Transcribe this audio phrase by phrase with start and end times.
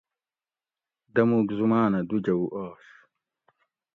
[1.13, 2.85] دمُوک زماۤنہ دو جؤو آش